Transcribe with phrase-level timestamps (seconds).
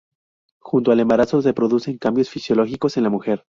[0.57, 3.45] Junto al embarazo se producen cambios fisiológicos en la mujer.